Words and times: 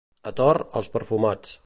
A 0.31 0.31
Tor, 0.39 0.61
els 0.81 0.91
perfumats. 0.97 1.53